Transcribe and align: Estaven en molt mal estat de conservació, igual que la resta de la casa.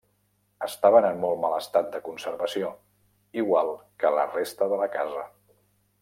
Estaven 0.67 1.07
en 1.09 1.19
molt 1.25 1.37
mal 1.43 1.57
estat 1.57 1.91
de 1.95 2.01
conservació, 2.07 2.71
igual 3.43 3.69
que 4.05 4.13
la 4.19 4.27
resta 4.35 4.69
de 4.73 4.81
la 4.85 4.89
casa. 5.01 5.27